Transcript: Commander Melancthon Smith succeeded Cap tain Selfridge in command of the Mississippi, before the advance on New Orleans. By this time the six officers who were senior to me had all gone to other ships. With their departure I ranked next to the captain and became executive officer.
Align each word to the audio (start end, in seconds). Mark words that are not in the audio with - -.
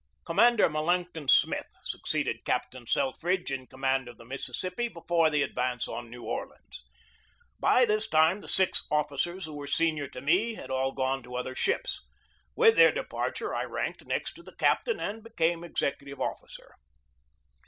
Commander 0.25 0.67
Melancthon 0.67 1.27
Smith 1.27 1.67
succeeded 1.83 2.43
Cap 2.43 2.71
tain 2.71 2.87
Selfridge 2.87 3.51
in 3.51 3.67
command 3.67 4.07
of 4.07 4.17
the 4.17 4.25
Mississippi, 4.25 4.87
before 4.87 5.29
the 5.29 5.43
advance 5.43 5.87
on 5.87 6.09
New 6.09 6.23
Orleans. 6.23 6.83
By 7.59 7.85
this 7.85 8.07
time 8.07 8.41
the 8.41 8.47
six 8.47 8.87
officers 8.89 9.45
who 9.45 9.53
were 9.53 9.67
senior 9.67 10.07
to 10.07 10.19
me 10.19 10.55
had 10.55 10.71
all 10.71 10.91
gone 10.91 11.21
to 11.21 11.35
other 11.35 11.53
ships. 11.53 12.01
With 12.55 12.77
their 12.77 12.91
departure 12.91 13.53
I 13.53 13.63
ranked 13.63 14.03
next 14.07 14.33
to 14.37 14.41
the 14.41 14.55
captain 14.55 14.99
and 14.99 15.21
became 15.23 15.63
executive 15.63 16.19
officer. 16.19 16.73